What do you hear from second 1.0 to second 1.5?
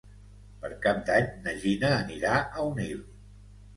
d'Any